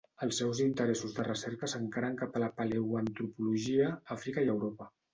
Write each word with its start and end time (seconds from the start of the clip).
Els 0.25 0.37
seus 0.41 0.61
interessos 0.63 1.13
de 1.17 1.25
recerca 1.27 1.69
s'encaren 1.75 2.17
cap 2.23 2.41
a 2.41 2.43
la 2.47 2.51
paleoantropologia, 2.59 3.95
Àfrica 4.21 4.49
i 4.51 4.55
Europa. 4.61 4.95